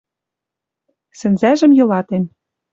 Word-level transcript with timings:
Сӹнзӓжӹм 1.19 1.71
йылатен 1.77 2.23